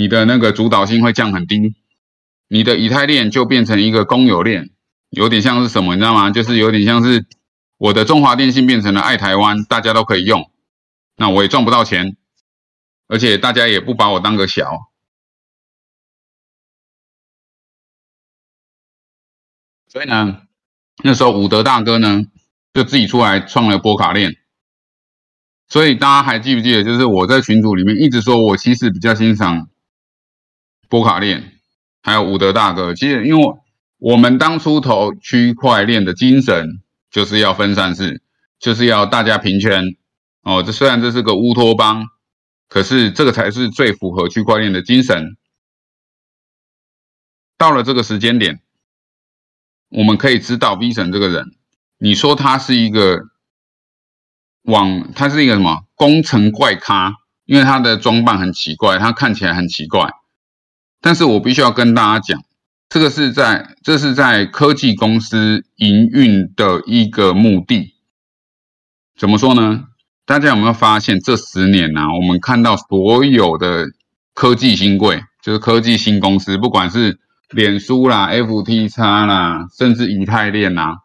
[0.00, 1.74] 你的那个主导性会降很低，
[2.48, 4.70] 你的以太链就变成一个公有链，
[5.10, 6.30] 有点像是什么，你知道吗？
[6.30, 7.26] 就是有点像是
[7.76, 10.50] 我的中华电信变成了爱台湾，大家都可以用，
[11.16, 12.16] 那我也赚不到钱，
[13.08, 14.90] 而且大家也不把我当个小。
[19.86, 20.44] 所以呢，
[21.04, 22.22] 那时候伍德大哥呢，
[22.72, 24.36] 就自己出来创了波卡链。
[25.68, 29.68] 所以大家还记不记得，就是我在群组里面一直说，我其实比较欣赏
[30.90, 31.54] 波卡链，
[32.02, 32.92] 还有伍德大哥。
[32.94, 33.54] 其实因为
[33.96, 38.22] 我们当初投区块链的精神，就是要分散式，
[38.58, 39.96] 就是要大家平权。
[40.42, 42.04] 哦，这虽然这是个乌托邦，
[42.68, 45.38] 可是这个才是最符合区块链的精神。
[47.56, 48.60] 到了这个时间点。
[49.92, 51.56] 我们可以知道 V 神这个人，
[51.98, 53.22] 你说他是一个
[54.62, 57.12] 网，他是一个什么工程怪咖？
[57.44, 60.08] 因为他的装扮很奇怪，他看起来很奇怪。
[61.00, 62.42] 但是我必须要跟大家讲，
[62.88, 67.94] 这个是在这是在科技公司营运的一个目的。
[69.16, 69.84] 怎么说呢？
[70.26, 72.02] 大家有没有发现这十年呢？
[72.14, 73.86] 我们看到所有的
[74.34, 77.18] 科技新贵，就是科技新公司，不管是
[77.50, 80.98] 脸书啦、FTX 啦，甚至以太链呐，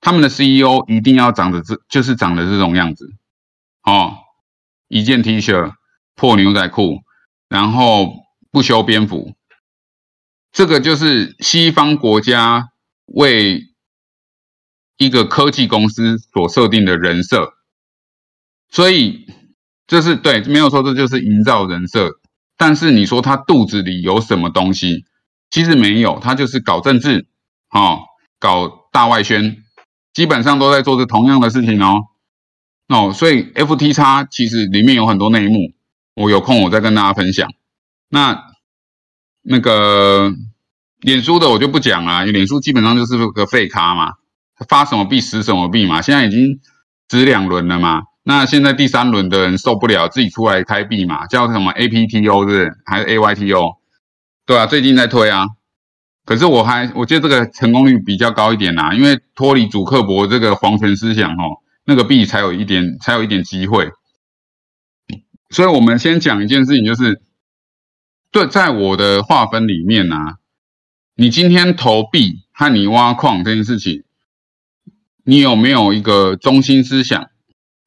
[0.00, 3.14] 他们的 CEO 一定要长得这，就是长得这种样子
[3.84, 4.16] 哦，
[4.88, 5.72] 一件 T 恤、
[6.14, 7.00] 破牛仔裤，
[7.48, 8.21] 然后
[8.52, 9.34] 不修边幅，
[10.52, 12.68] 这个就是西方国家
[13.06, 13.62] 为
[14.98, 17.54] 一个科技公司所设定的人设，
[18.68, 19.26] 所以
[19.86, 22.20] 这是对，没有说这就是营造人设，
[22.58, 25.06] 但是你说他肚子里有什么东西？
[25.50, 27.26] 其实没有，他就是搞政治，
[27.70, 28.00] 哦，
[28.38, 29.64] 搞大外宣，
[30.12, 32.04] 基本上都在做着同样的事情哦，
[32.88, 35.72] 哦，所以 F T X 其实里面有很多内幕，
[36.14, 37.50] 我有空我再跟大家分享。
[38.12, 38.44] 那
[39.40, 40.30] 那个
[41.00, 44.12] 脸书的我就不讲了，脸书基本上就是个废咖嘛，
[44.68, 46.60] 发什么币死什么币嘛，现在已经
[47.08, 53.78] 值两轮了嘛，那现在第三轮的人受不了，自己出来开币嘛，叫什么 A P T O 是还是 A Y T O？
[54.44, 55.46] 对啊，最近在推啊，
[56.26, 63.90] 可是我还我觉得这个成功率比较高一点呐，因为脱离主客博这个皇权思想哦，那个币才有一点才有一点机会。
[65.48, 67.22] 所以我们先讲一件事情，就是
[68.32, 70.16] 对，在我的划分里面呢，
[71.14, 74.02] 你今天投币和你挖矿这件事情，
[75.22, 77.30] 你有没有一个中心思想？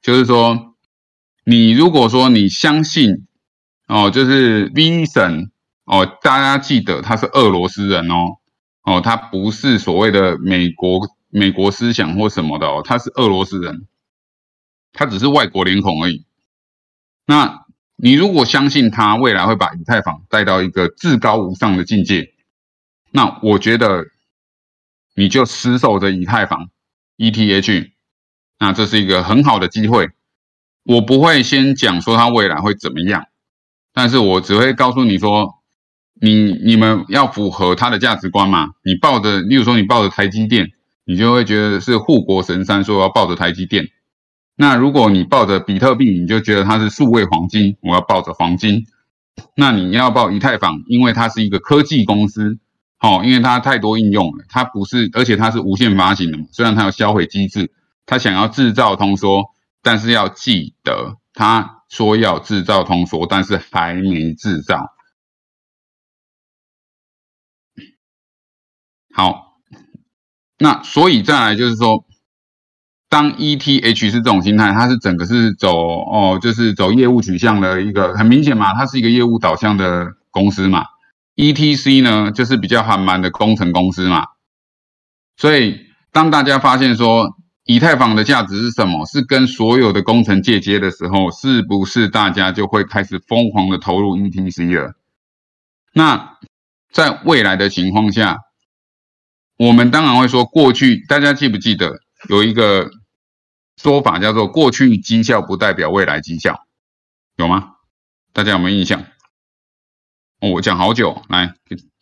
[0.02, 0.76] 就是说，
[1.44, 3.26] 你如果说你相信
[3.88, 5.52] 哦，就是 V 神。
[5.88, 8.38] 哦，大家记得他是俄罗斯人哦，
[8.82, 13.88] 哦，他不是所谓的美国美国思想或什么的哦，他是俄罗斯人，
[14.94, 16.26] 他只是外国脸孔而已。
[17.28, 17.65] 那
[17.96, 22.34] 你如果相信他未来会把以太坊带到一个至高无上的境界，
[23.12, 24.06] 那我觉得
[25.16, 26.70] 你就死守着以太坊
[27.18, 27.92] ETH，
[28.60, 30.10] 那这是一个很好的机会。
[30.84, 33.26] 我不会先讲说他未来会怎么样，
[33.94, 35.62] 但是我只会告诉你说。
[36.18, 38.70] 你你们要符合他的价值观嘛？
[38.86, 40.72] 你抱着，例如说你抱着台积电，
[41.04, 43.90] 你就会觉得是护国神山，说要抱着台积电。
[44.56, 48.86] 那如果你抱着比特币，你就觉得它是数位黄金，我要抱着黄金。
[49.54, 52.58] 那你要抱以太坊，因为它是一个科技公司，
[52.98, 56.46] 好，因为它太多应用了，它不是，而且它是无限发行的嘛。
[56.52, 57.74] 虽然它有销毁机制，
[58.06, 64.90] 它想要制造通缩，但是要记得，它说要制造通缩，但是还没制造。
[69.14, 69.60] 好，
[70.58, 72.06] 那所以再来就是说，
[73.16, 80.84] 当 ETH 是这种心态，它是整个是走哦，就是走业务取向的一个，很明显嘛，它是一个业务导向的公司嘛。
[81.38, 84.26] ETC 呢，就是比较缓慢的工程公司嘛。
[85.38, 85.78] 所以
[86.12, 94.92] 当大家发现说以太坊的价值是什么，是跟所有的工程借接的时候，是不是大家就会开始疯狂的投入 ETC 了？
[95.94, 96.38] 那
[96.92, 98.40] 在未来的情况下。
[99.58, 101.94] 我们当然会说，过去大家记不记得
[102.28, 102.90] 有一个
[103.78, 106.66] 说法叫做“过去绩效不代表未来绩效”，
[107.38, 107.76] 有吗？
[108.34, 109.06] 大家有没有印象？
[110.42, 111.54] 哦，我讲好久，来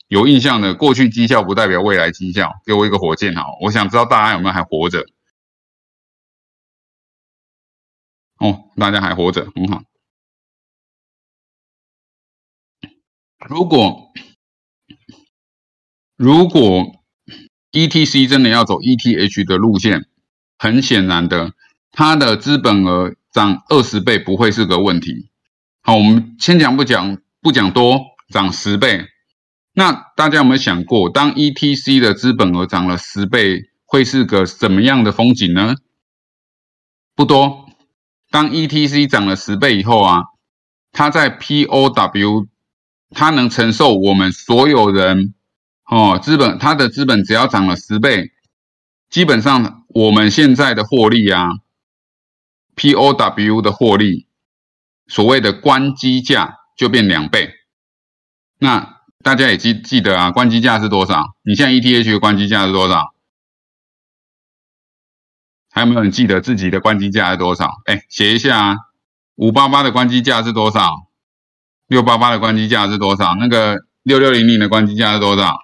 [0.08, 5.06] 有印象的，过去绩效不代表未来绩效，给我一个火箭好，我想知道大家有没有还活着？
[8.40, 9.84] 哦，大家还活着，很好。
[13.48, 14.12] 如果
[16.16, 17.04] 如果
[17.72, 20.08] E T C 真的要走 E T H 的路线，
[20.58, 21.54] 很显然的，
[21.94, 25.30] 它的资本额涨二十倍不会是个问题。
[25.84, 29.06] 好，我们先讲不讲不讲多，涨十倍。
[29.76, 35.76] 那大家有没有想过，当 E T C 的资本额涨了十倍，会是个什么样的风景呢？
[37.16, 37.70] 不多。
[38.32, 40.24] 当 E T C 涨了十倍以后啊，
[40.92, 42.48] 它在 P O W，
[43.12, 45.36] 它能承受我们所有人。
[45.86, 48.32] 哦，资本它的资本只要涨了十倍，
[49.12, 51.50] 基本上我们现在的获利啊
[52.76, 54.28] ，POW 的获利，
[55.08, 57.54] 所谓的关机价就变两倍。
[58.60, 61.36] 那大家也记记得啊，关机价是多少？
[61.44, 63.14] 你现在 ETH 的关机价是多少？
[65.72, 67.70] 还有没有人记得自己的关机价是多少？
[67.86, 68.78] 哎，写一下啊，
[69.36, 71.08] 五八八的关机价是多少？
[71.88, 73.36] 六八八的关机价是多少？
[73.36, 75.58] 那个六六零零的关机价是多少？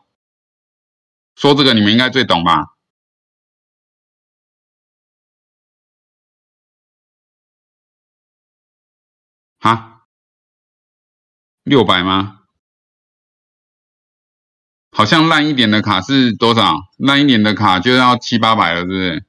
[1.36, 2.66] 说这个你们应该最懂吧？
[9.60, 10.08] 哈，
[11.64, 12.36] 六百吗？
[14.92, 16.74] 好像烂一点的卡是多少？
[16.98, 19.26] 烂一点的卡就要七八百了，是不是？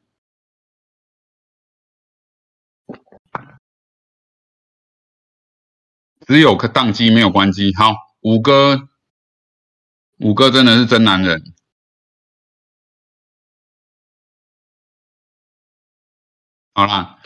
[6.26, 7.74] 只有个宕机没有关机。
[7.76, 8.88] 好，五哥，
[10.18, 11.54] 五哥真的是真男人。
[16.74, 17.19] 好啦，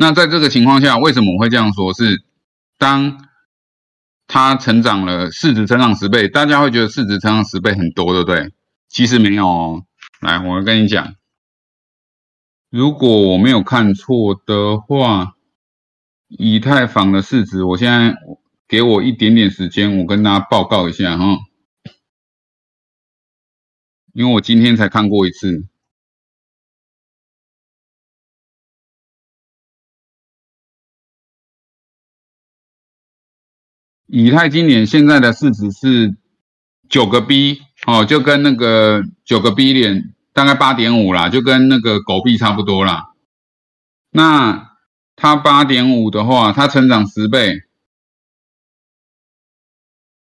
[0.00, 1.92] 那在这个情况下，为什么我会这样说？
[1.92, 2.22] 是
[2.78, 3.28] 当
[4.28, 8.52] 它成长了，市值成长十倍，大家会觉得市值成长十倍很多，对不对？
[8.88, 9.84] 其实没有。
[10.20, 11.16] 来，我跟你讲，
[12.70, 15.34] 如果我没有看错的话，
[16.28, 18.14] 以太坊的市值，我现在
[18.68, 21.38] 给我一点点时间，我跟大家报告一下哈，
[24.12, 25.66] 因为我今天才看过一次。
[34.10, 36.16] 以太今年现在的市值是
[36.88, 43.12] 九个 B 哦，就跟那个九个 B 点大概八点五啦，就跟那个狗币差不多啦。
[44.10, 44.76] 那
[45.14, 47.64] 它八点五的话，它成长十倍，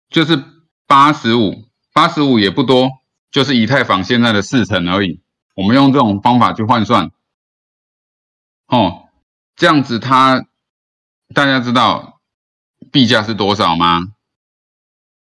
[0.09, 0.43] 就是
[0.87, 2.89] 八十五，八十五也不多，
[3.29, 5.21] 就是以太坊现在的四成而已。
[5.55, 7.11] 我们用这种方法去换算，
[8.65, 9.07] 哦，
[9.55, 10.47] 这样子它
[11.35, 12.16] 大家知道。
[12.97, 14.07] 币价是多少吗？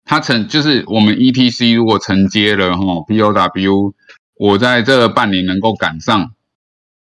[0.04, 3.94] 它承就是我们 ETC 如果承接了哈 POW，
[4.34, 6.34] 我在这半年能够赶上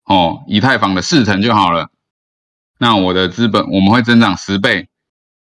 [0.03, 1.89] 哦以太坊的四成就好了。
[2.79, 4.89] 那我的资本我们会增长十倍。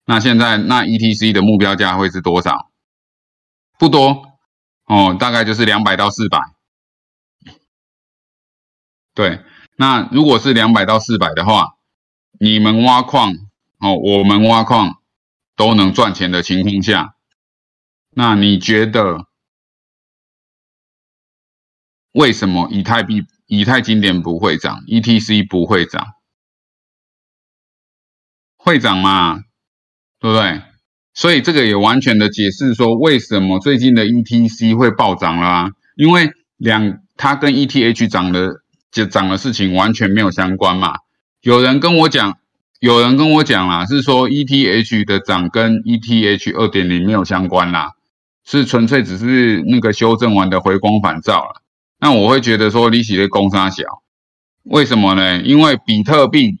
[0.04, 2.72] 那现在那 ETC 的目标价会是多少？
[3.78, 4.32] 不多
[4.86, 6.40] 哦，大概就是两百到四百。
[9.14, 9.44] 对，
[9.76, 11.76] 那如果是两百到四百的话，
[12.40, 13.32] 你们挖矿。
[13.78, 14.98] 哦，我们挖矿
[15.56, 17.14] 都能赚钱的情况下，
[18.10, 19.26] 那你觉得
[22.12, 26.06] 为什么以太币、以太经典不会涨，ETC 不会涨？
[28.56, 29.40] 会涨嘛？
[30.18, 30.62] 对不对？
[31.12, 40.94] 所以这个也完全的解释说为什么最近的 ETC 会暴涨啦，因为两它跟 ETH 涨的就涨的事情完全没有相关嘛。
[41.40, 42.38] 有人跟我讲，
[42.80, 47.92] 有人跟我讲啦，是说 ETH 的涨跟 ETH 二点零没有相关啦，
[48.44, 51.62] 是纯粹只是那个修正完的回光返照了。
[51.98, 53.84] 那我会觉得说利息的公差小，
[54.64, 55.40] 为什么呢？
[55.40, 56.58] 因为比特币，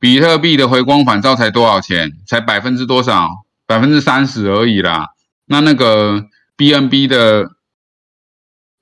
[0.00, 2.12] 比特币的回光返照才多少钱？
[2.26, 3.28] 才百分之多少？
[3.66, 5.08] 百分之三十而已啦。
[5.46, 6.26] 那那个
[6.56, 7.50] BNB 的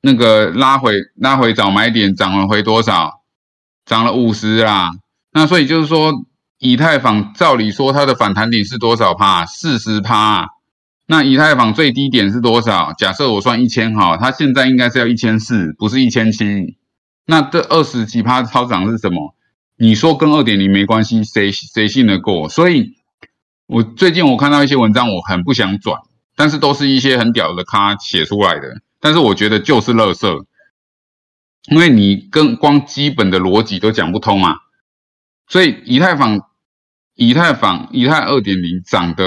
[0.01, 3.23] 那个拉回拉回早买点涨了回多少？
[3.85, 4.93] 涨了五十啦。
[5.33, 6.13] 那所以就是说，
[6.65, 9.45] 以太坊照理说它的反弹点是多少趴？
[9.45, 10.49] 四十趴。
[11.07, 12.95] 那以太坊最低点是多少？
[12.97, 16.79] 假设我算一千哈，它现在应该是要一千四，不是一千七。
[17.27, 19.35] 那这二十几趴超涨是什么？
[19.77, 22.49] 你说跟二点零没关系，谁谁信得过？
[22.49, 22.95] 所以，
[23.67, 26.01] 我最近我看到一些文章，我很不想转，
[26.35, 30.47] 但是都是一些很屌的咖写出来的，但是我觉得就是垃圾，
[31.69, 34.61] 因为你跟光基本的逻辑都讲不通啊。
[35.47, 36.41] 所以以太坊、
[37.15, 39.25] 以太坊、以太二点零涨的。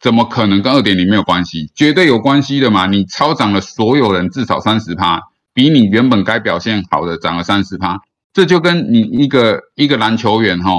[0.00, 1.72] 怎么可能跟二点零没有关系？
[1.74, 2.86] 绝对有关系的嘛！
[2.86, 5.22] 你超涨了，所有人至少三十趴，
[5.52, 7.98] 比你原本该表现好的涨了三十趴，
[8.32, 10.70] 这就跟你一个一个篮球员哈，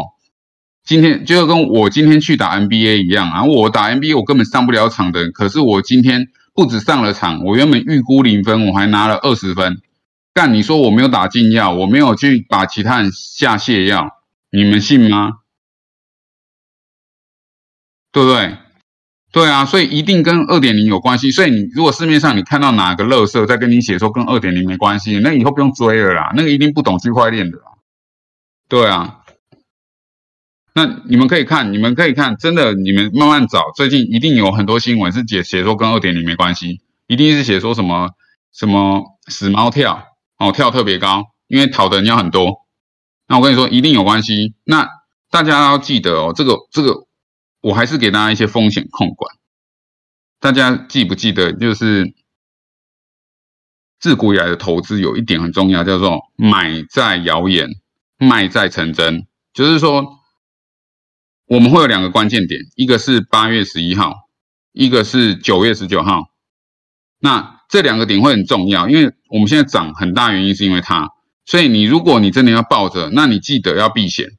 [0.86, 3.43] 今天就跟我今天去打 NBA 一样啊！
[3.43, 9.82] 我打 NBA 我根本上不了场的，可是我今天不止上了场，我原本预估零分，我还拿了二十分。
[10.34, 14.07] 干你说我没有打禁药，我没有去把其他人下泻药，
[14.49, 15.34] 你们信吗？
[18.12, 18.57] 对不对？
[19.32, 21.30] 对啊，所以一定跟二点零有关系。
[21.30, 26.34] 所以你如果市面上你看到哪个乐色在跟你写说跟二点零没关系，那以后不用追了啦。
[26.36, 27.60] 那个一定不懂区块链的。
[28.68, 29.20] 对啊，
[30.74, 38.10] 那你们可以看，你们可以看，真的，你们慢慢找，最近一定有很多新闻是写写说跟二点零没关系，一定是写说什么
[38.51, 40.07] 什么死猫跳
[40.39, 42.66] 哦，跳特别高，因为讨的人要很多。
[43.28, 44.55] 那我跟你说，一定有关系。
[44.64, 44.88] 那
[45.30, 47.07] 大家要记得哦，这个这个。
[47.62, 49.36] 我还是给大家一些风险控管。
[50.39, 52.14] 大家记不记得，就是
[53.99, 57.68] 自古以来的投资有一点很重要，叫做买在谣言，
[58.18, 59.28] 卖在成真。
[59.51, 60.20] 就是说，
[61.47, 64.14] 我们会有两个关键点，一个是八月十一号，
[64.72, 66.32] 一个是九月十九号。
[67.20, 71.10] 那这两个点会很重要，因为我们现在涨很大原因是因为它。
[71.45, 74.38] 所以你如果你真的要抱着，那你记得要避险。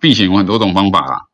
[0.00, 1.27] 避险有很多种方法啦。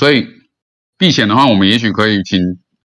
[0.00, 0.26] 所以
[0.96, 2.40] 避险的话，我们也许可以请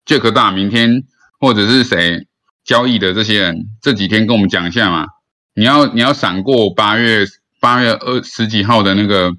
[0.05, 1.05] 杰克大明天
[1.39, 2.27] 或者是谁
[2.65, 5.07] 交易的这些人这几天跟我们讲一下嘛。
[5.53, 7.25] 你要你要闪过八月
[7.61, 9.31] 八月二十几号的那个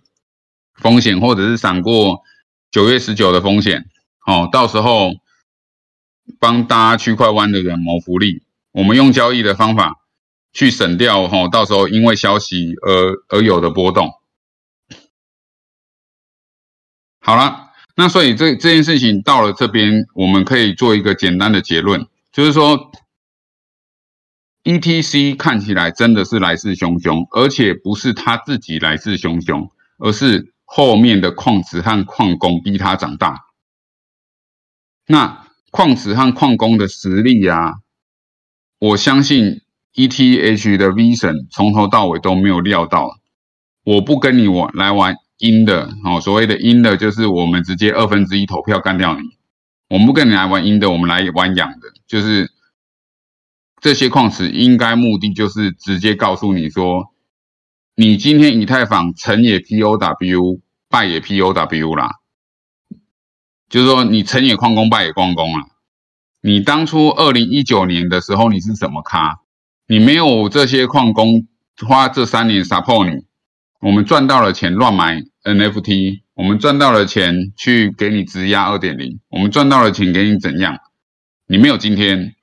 [0.76, 2.22] 风险，或者是闪过
[2.70, 3.84] 九月十九的风险，
[4.26, 5.10] 哦，到时候
[6.40, 8.44] 帮大家区块湾的人谋福利。
[8.72, 9.96] 我们用交易的方法
[10.54, 14.10] 去省掉哈，到时候因为消息而而有的波动。
[17.28, 22.90] 好了，那所以这这件事情到了这边，我们可以做一个简单的结论，就是说
[24.62, 29.68] ，E T C 看起来真的是来势汹汹，而且不是他自己来势汹汹，
[29.98, 33.44] 而是后面的矿池和矿工逼他长大。
[35.06, 37.74] 那矿池和矿工的实力啊，
[38.78, 39.60] 我相信
[39.92, 43.18] E T H 的 Vision 从头到尾都没有料到，
[43.84, 45.14] 我不跟你玩来玩。
[45.38, 49.36] 阴的哦，所谓的阴的，就是我们直接二分之一投票干掉你。
[49.88, 52.50] 我们不跟你来玩阴的，我们来玩阳的，就是
[53.80, 57.12] 这些矿池应该目的就是直接告诉你说，
[57.94, 62.10] 你今天以太坊成也 POW，败也 POW 啦。
[63.68, 65.66] 就是说你成也矿工，败也矿工了。
[66.40, 69.40] 你当初二零一九年的时候你是什么咖？
[69.86, 71.46] 你没有这些矿工
[71.86, 73.24] 花这三年 support 你。
[73.80, 80.78] 我们赚到了钱乱买 NFT，我们赚到了钱去给你质押二点零，我们赚到了钱给你怎样？
[81.46, 82.34] 你没有今天，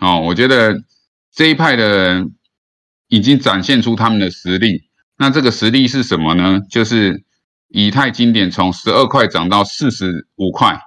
[0.00, 0.84] 哦，我觉得
[1.32, 2.34] 这一派的人
[3.08, 4.90] 已经展现出他们的实力。
[5.16, 6.60] 那这个实力是什么呢？
[6.68, 7.24] 就是
[7.68, 10.78] 以太经典从十二块涨到四十五块，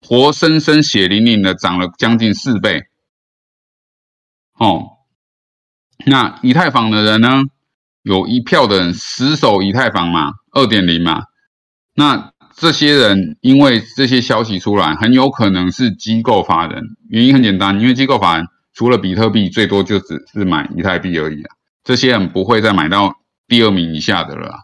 [0.00, 2.84] 活生生血淋淋的涨了将近四倍。
[4.58, 4.98] 哦，
[6.04, 7.42] 那以太坊的人呢？
[8.06, 11.24] 有一票的人死守以太坊嘛，二点零嘛，
[11.92, 16.84] 那这些人因为这些消息出来，很有可能是机构法人。
[17.08, 21.56] 原因很简单，因为机构法人除了比特币，最多就只是买以太币而已啊。
[21.82, 23.12] 这些人不会再买到
[23.48, 24.54] 第二名以下的了。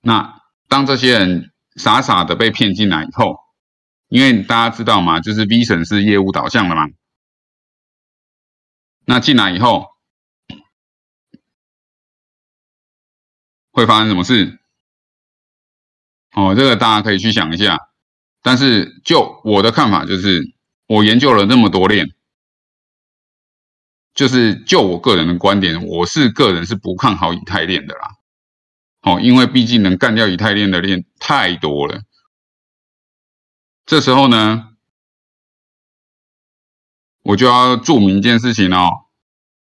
[0.00, 0.36] 那
[0.68, 3.38] 当这些人傻傻的被骗进来以后，
[4.08, 6.86] 因为大家知道嘛，就是 V 神是业务导向的嘛，
[9.04, 9.86] 那进来以后
[13.72, 14.58] 会发生什么事？
[16.32, 17.78] 哦，这个大家可以去想一下。
[18.42, 20.54] 但是就我的看法，就是
[20.86, 22.12] 我研究了那么多链，
[24.14, 28.16] 就是就我个人的观点，我是个人是不看好以太链的啦。
[29.02, 32.02] 哦，因为毕竟能干掉以太链的链太多了。
[33.86, 34.70] 这时候呢，
[37.22, 39.06] 我就要注明一件事情哦，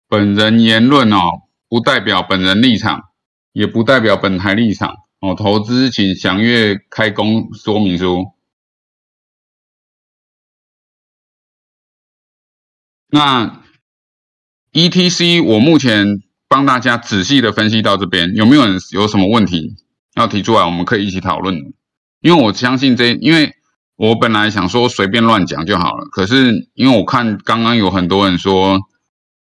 [0.08, 3.11] 本人言论哦，不代表本人立场，
[3.54, 5.36] 也不代表本台立场哦。
[5.36, 8.32] 投资请详阅开工说明书。
[13.10, 13.62] 那
[14.72, 19.76] ETC 我目前帮大家仔细的分析到这边，有没有人有什么问题
[20.16, 21.74] 要提出来，我们可以一起讨论。
[22.22, 23.54] 因为我相信这，因为
[23.98, 28.80] 我本来想说随便乱讲就好了，可是因为我看刚刚有很多人说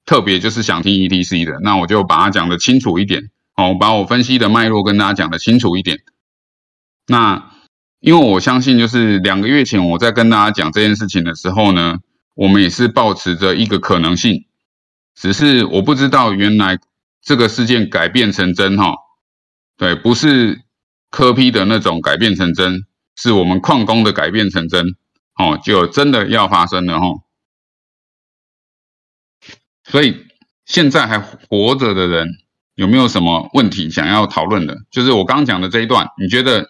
[0.06, 3.30] 特别就是想听 ETC 的，那我就把它讲的清楚一点，
[3.70, 6.00] 我，把我分析的脉络跟大家讲的清楚一点。
[7.08, 7.52] 那
[8.00, 12.00] 因为我相信就是两个月前我在跟大家讲这件事情的时候呢。
[12.34, 14.46] 我们也是保持着一个可能性，
[15.14, 16.80] 只是我不知道原来
[17.22, 18.96] 这个事件改变成真哈，
[19.76, 20.62] 对，不是
[21.10, 22.86] 科批的那种改变成真，
[23.18, 24.96] 是我们矿工的改变成真，
[25.38, 27.08] 哦，就真的要发生了哈。
[29.84, 30.26] 所以
[30.66, 32.30] 现在还活着的人
[32.76, 34.78] 有没有什么问题想要讨论的？
[34.90, 36.70] 就是我刚讲的这一段，你觉得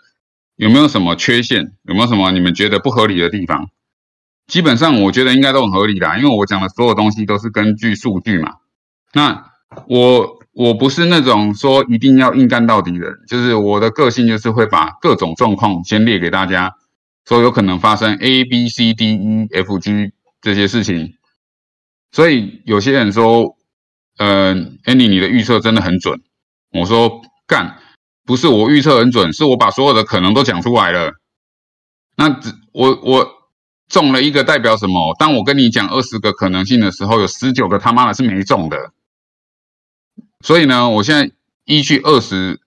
[0.56, 1.74] 有没有什么缺陷？
[1.84, 3.70] 有没有什么你们觉得不合理的地方？
[4.48, 8.56] 基本上我觉得应该都很合理的，因为我讲的所有东西都是根据数据嘛。
[9.14, 9.46] 那
[9.88, 16.76] 我我不是那种说一定要硬干到底的，就是我的个性就是会把各种状况先列给大家，
[17.26, 21.14] 说有可能发生 A B C D E F G 这些事情。
[22.12, 23.56] 所以有些人说，
[24.22, 24.56] 呃
[24.86, 26.22] ，Andy 你的预测真的很准。
[26.72, 27.78] 我说干，
[28.26, 31.14] 不是我预测很准，是我把所有的可能都讲出来了。
[32.16, 33.42] 那只我我。
[33.92, 35.14] 中了一个代表什么？
[35.20, 38.94] 当我跟你讲二十个可能性的时候，有十九个他妈的是没中的。
[40.40, 41.30] 所以呢，我现在
[41.66, 42.62] 依据二十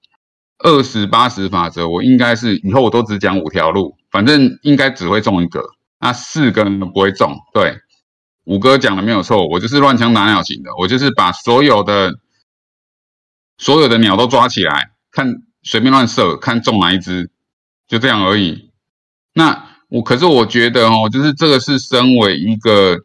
[0.58, 5.64] 二十八十法则，我应该是以后我都只讲五条路，反正应该只会中一个，
[5.98, 7.34] 那四个都不会中。
[7.54, 7.78] 对，
[8.44, 12.14] 五哥讲的没有错，我就是乱枪打鸟型的，我就是把所有的
[13.58, 17.30] 所有的鸟都抓起来，看随便乱射，看中哪一只，
[17.88, 18.70] 就这样而已。
[19.34, 19.70] 那。
[19.90, 22.98] 我可是我觉得哦，就是这个是身为一个，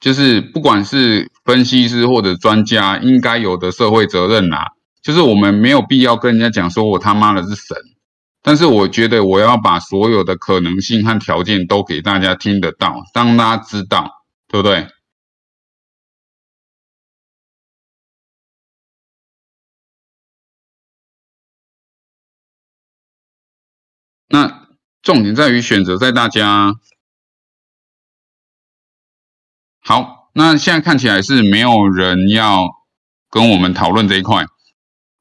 [0.00, 4.56] 就是不管是分析师或者专家应该有的社会责任呐。
[5.02, 7.76] 就是我们没有必要跟人家讲说我他妈的是神，
[8.42, 14.10] 但是我觉得我要把所有的可能性和条件都给大家听得到，让大家知道，
[14.54, 14.86] 对不对？
[24.28, 24.68] 那。
[25.02, 26.72] 重点在于选择，在大家
[29.80, 30.30] 好。
[30.32, 32.68] 那现在看起来是没有人要
[33.28, 34.46] 跟我们讨论这一块。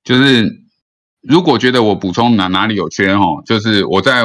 [0.03, 0.63] 就是
[1.21, 4.23] 如果觉得我补充哪哪里有缺哈，就是我再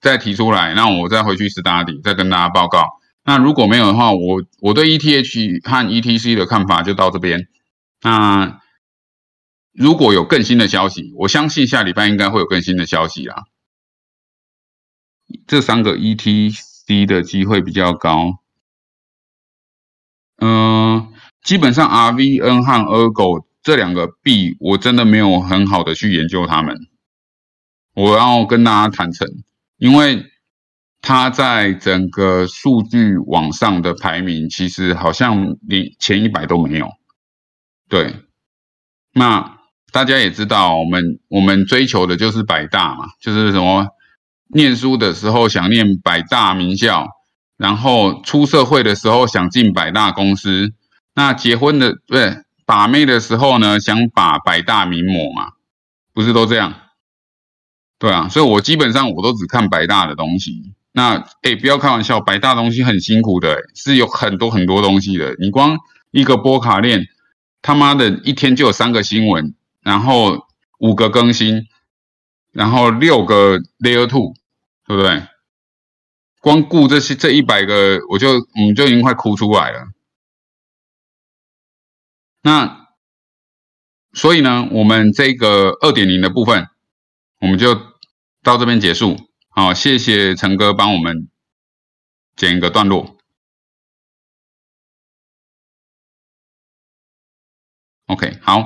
[0.00, 3.00] 再提出来，那我再回去 study，再跟大家报告。
[3.24, 7.48] 那如果没有的话，我我对 ETH 和 ETC 的看法就到这边。
[8.02, 8.60] 那
[9.72, 13.44] 如果有更新的消息，我相信下礼拜应该会有更新的消息啊。
[15.46, 18.40] 这三个 ETC 的机会比较高，
[20.36, 21.10] 嗯，
[21.42, 26.76] 基本上 RVN 和 Ergo 这两个币，我真的没有很好的去研究它们。
[27.94, 29.26] 我要跟大家坦诚，
[29.78, 30.26] 因为
[31.06, 36.88] 它在整个数据网上的排名，其实好像连前一百都没有。
[37.90, 38.16] 对，
[39.12, 39.58] 那
[39.92, 43.88] 大家也知道，我们我们追求的就是百大嘛，就是什么？
[44.48, 47.06] 念书的时候想念百大名校，
[47.58, 50.72] 然后出社会的时候想进百大公司，
[51.14, 55.52] 那结婚的对把妹的时候呢，想把百大名模嘛，
[56.14, 56.74] 不是都这样？
[57.98, 60.72] 对啊，所以我基本上我都只看百大的东西。
[60.96, 65.34] 那哎，不要开玩笑，百大东西很辛苦的，是有很多很多东西的。
[65.40, 65.76] 你光
[66.12, 67.08] 一个波卡链，
[67.62, 70.46] 他妈的一天就有三个新闻，然后
[70.78, 71.66] 五个更新。
[72.52, 74.34] 然后六个 layer two，
[74.86, 75.26] 对不对？
[76.40, 79.88] 光顾这些这一百个，我就我们就已经快哭出来了。
[82.42, 82.86] 那
[84.12, 86.68] 所以呢，我们这个二点零的部分，
[87.40, 87.74] 我们就
[88.44, 89.16] 到这边结束。
[89.56, 91.28] 好，谢谢陈哥帮我们
[92.34, 93.16] 剪一个段落。
[98.06, 98.62] OK，好。